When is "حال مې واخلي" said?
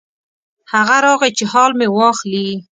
1.51-2.49